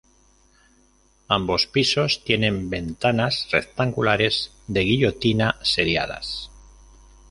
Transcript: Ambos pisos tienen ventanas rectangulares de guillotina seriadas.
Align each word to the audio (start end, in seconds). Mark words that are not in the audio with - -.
Ambos 1.27 1.67
pisos 1.67 2.23
tienen 2.25 2.71
ventanas 2.71 3.47
rectangulares 3.51 4.51
de 4.67 4.81
guillotina 4.81 5.57
seriadas. 5.61 6.49